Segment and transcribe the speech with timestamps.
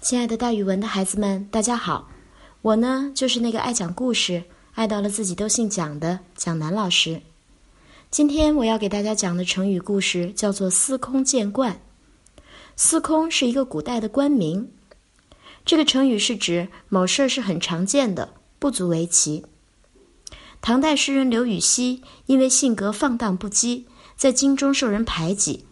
[0.00, 2.08] 亲爱的，大语文的孩子们，大家好！
[2.62, 4.42] 我呢，就是那个爱讲故事、
[4.72, 7.20] 爱到了自己都姓蒋的蒋楠老师。
[8.10, 11.82] 今天我要给大家讲的成语故事叫做“司空见惯”。
[12.76, 14.72] 司空是一个古代的官名，
[15.66, 19.44] 这个成语是指某事儿是很常见的，不足为奇。
[20.62, 23.84] 唐代诗人刘禹锡因为性格放荡不羁，
[24.16, 25.66] 在京中受人排挤，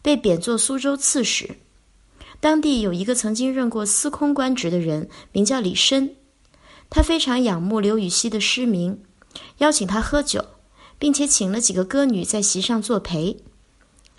[0.00, 1.56] 被贬作苏州刺史。
[2.42, 6.10] 当地有一个曾经任过司空官职的人，名叫李绅，
[6.90, 9.00] 他非常仰慕刘禹锡的诗名，
[9.58, 10.44] 邀请他喝酒，
[10.98, 13.36] 并且请了几个歌女在席上作陪。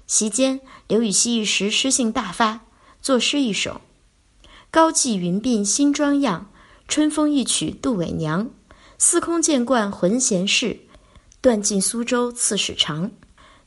[0.07, 2.61] 席间，刘禹锡一时诗兴大发，
[3.01, 3.81] 作诗一首
[4.71, 6.49] ：“高髻云鬓新妆样，
[6.87, 8.49] 春风一曲杜伟娘。
[8.97, 10.79] 司空见惯浑闲事，
[11.41, 13.11] 断尽苏州刺史长。”“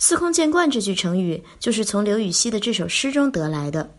[0.00, 3.90] 司空见惯”这句成语就是从刘禹锡的这首诗中得来的。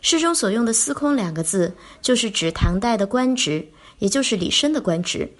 [0.00, 3.68] 诗中所用的“司空”两个字，就是指唐代的官职，
[3.98, 5.32] 也就是李绅的官职，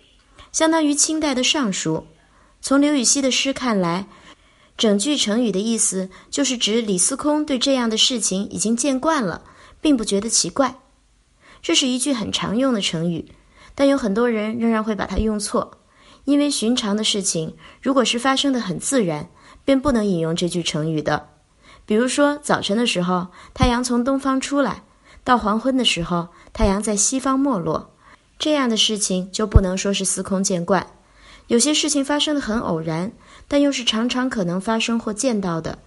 [0.52, 2.06] 相当于清代的尚书。
[2.61, 4.06] 从刘禹锡的诗看来，
[4.77, 9.42] 整句成语的意思就是指李司空对这样的事情已经见惯了，
[9.80, 10.78] 并不觉得奇怪。
[11.62, 13.33] 这是一句很常用的成语，
[13.74, 15.78] 但有很多人仍然会把它用错，
[16.24, 19.30] 因为寻常的事情如果是发生的很自然，
[19.64, 21.28] 便不能引用这句成语的。
[21.91, 24.84] 比如说，早晨的时候，太阳从东方出来；
[25.24, 27.92] 到黄昏的时候，太阳在西方没落。
[28.38, 30.86] 这样的事情就不能说是司空见惯。
[31.48, 33.11] 有些事情发生的很偶然，
[33.48, 35.80] 但又是常常可能发生或见到的，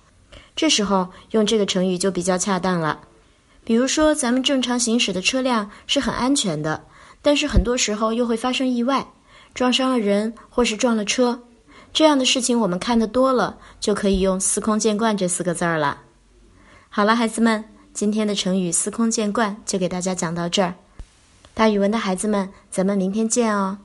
[0.57, 2.99] 这时候用这个成语就比较恰当了。
[3.63, 6.83] 比如说，咱们正常行驶的车辆是很安全的，
[7.21, 9.07] 但是很多时候又会发生意外，
[9.53, 11.43] 撞伤了人或是撞了车。
[11.93, 15.99] 这样的事情我们看的多了，就可以用“司空见惯”这四个字儿了。
[16.89, 20.73] 好了，孩子们，今天的成语“司空见惯”就给大家讲到这儿。
[21.53, 23.77] 大语文的孩子们，咱们明天见哦。